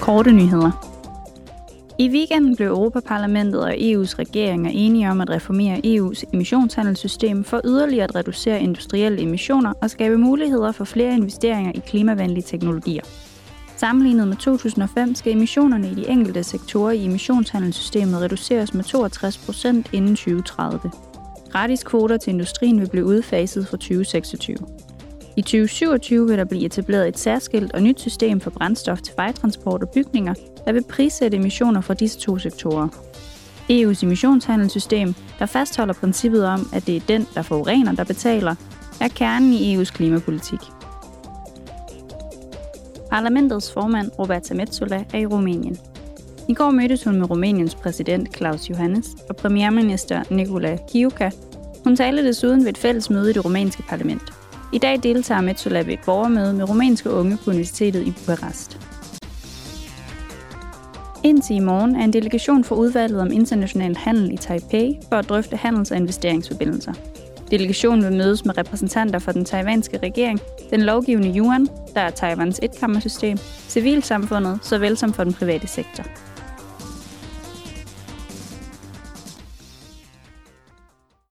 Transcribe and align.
Korte 0.00 0.32
nyheder. 0.32 0.70
I 1.98 2.08
weekenden 2.08 2.56
blev 2.56 2.68
Europaparlamentet 2.68 3.60
og 3.60 3.74
EU's 3.74 4.18
regeringer 4.18 4.70
enige 4.74 5.10
om 5.10 5.20
at 5.20 5.30
reformere 5.30 5.80
EU's 5.84 6.22
emissionshandelssystem 6.32 7.44
for 7.44 7.60
yderligere 7.64 8.04
at 8.04 8.14
reducere 8.14 8.60
industrielle 8.60 9.22
emissioner 9.22 9.72
og 9.82 9.90
skabe 9.90 10.18
muligheder 10.18 10.72
for 10.72 10.84
flere 10.84 11.14
investeringer 11.14 11.72
i 11.72 11.82
klimavenlige 11.86 12.42
teknologier. 12.42 13.02
Sammenlignet 13.76 14.28
med 14.28 14.36
2005 14.36 15.14
skal 15.14 15.32
emissionerne 15.32 15.90
i 15.90 15.94
de 15.94 16.08
enkelte 16.08 16.44
sektorer 16.44 16.92
i 16.92 17.04
emissionshandelssystemet 17.04 18.20
reduceres 18.20 18.74
med 18.74 18.84
62 18.84 19.38
procent 19.38 19.88
inden 19.92 20.16
2030. 20.16 20.90
Gratis 21.52 21.82
kvoter 21.82 22.16
til 22.16 22.30
industrien 22.30 22.80
vil 22.80 22.88
blive 22.88 23.04
udfaset 23.04 23.68
fra 23.68 23.76
2026. 23.76 24.56
I 25.38 25.42
2027 25.42 26.28
vil 26.28 26.38
der 26.38 26.44
blive 26.44 26.64
etableret 26.64 27.08
et 27.08 27.18
særskilt 27.18 27.72
og 27.74 27.82
nyt 27.82 28.00
system 28.00 28.40
for 28.40 28.50
brændstof 28.50 29.00
til 29.00 29.14
vejtransport 29.16 29.82
og 29.82 29.88
bygninger, 29.88 30.34
der 30.64 30.72
vil 30.72 30.84
prissætte 30.88 31.36
emissioner 31.36 31.80
fra 31.80 31.94
disse 31.94 32.18
to 32.18 32.38
sektorer. 32.38 32.88
EU's 33.70 34.04
emissionshandelssystem, 34.04 35.14
der 35.38 35.46
fastholder 35.46 35.94
princippet 35.94 36.46
om, 36.46 36.68
at 36.72 36.86
det 36.86 36.96
er 36.96 37.00
den, 37.08 37.26
der 37.34 37.42
forurener, 37.42 37.92
der 37.92 38.04
betaler, 38.04 38.54
er 39.00 39.08
kernen 39.08 39.52
i 39.52 39.76
EU's 39.76 39.92
klimapolitik. 39.92 40.60
Parlamentets 43.10 43.72
formand 43.72 44.10
Roberta 44.18 44.54
Metsola 44.54 45.04
er 45.12 45.18
i 45.18 45.26
Rumænien. 45.26 45.78
I 46.48 46.54
går 46.54 46.70
mødtes 46.70 47.04
hun 47.04 47.18
med 47.18 47.30
Rumæniens 47.30 47.74
præsident 47.74 48.32
Klaus 48.32 48.70
Johannes 48.70 49.06
og 49.28 49.36
premierminister 49.36 50.22
Nicola 50.30 50.78
Chiuca. 50.90 51.30
Hun 51.84 51.96
talte 51.96 52.26
desuden 52.26 52.60
ved 52.60 52.68
et 52.68 52.78
fælles 52.78 53.10
møde 53.10 53.30
i 53.30 53.32
det 53.32 53.44
rumænske 53.44 53.82
parlament. 53.88 54.32
I 54.72 54.78
dag 54.78 55.02
deltager 55.02 55.40
Metsola 55.40 55.80
ved 55.80 55.92
et 55.92 55.98
borgermøde 56.06 56.54
med 56.54 56.68
rumænske 56.68 57.10
unge 57.10 57.38
på 57.44 57.50
universitetet 57.50 58.06
i 58.06 58.12
Bukarest. 58.26 58.80
Indtil 61.24 61.56
i 61.56 61.60
morgen 61.60 61.96
er 61.96 62.04
en 62.04 62.12
delegation 62.12 62.64
for 62.64 62.74
udvalget 62.74 63.20
om 63.20 63.32
international 63.32 63.96
handel 63.96 64.32
i 64.32 64.36
Taipei 64.36 64.98
for 65.08 65.16
at 65.16 65.28
drøfte 65.28 65.56
handels- 65.56 65.90
og 65.90 65.96
investeringsforbindelser. 65.96 66.92
Delegationen 67.50 68.04
vil 68.04 68.12
mødes 68.12 68.44
med 68.44 68.58
repræsentanter 68.58 69.18
for 69.18 69.32
den 69.32 69.44
taiwanske 69.44 69.98
regering, 69.98 70.40
den 70.70 70.82
lovgivende 70.82 71.38
yuan, 71.38 71.68
der 71.94 72.00
er 72.00 72.10
Taiwans 72.10 72.60
etkammersystem, 72.62 73.36
civilsamfundet 73.68 74.58
såvel 74.62 74.96
som 74.96 75.12
for 75.12 75.24
den 75.24 75.34
private 75.34 75.66
sektor. 75.66 76.04